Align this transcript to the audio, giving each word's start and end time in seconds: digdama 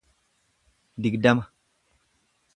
digdama 1.01 1.43